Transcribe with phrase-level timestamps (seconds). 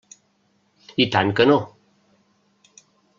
[1.05, 1.59] I tant que no!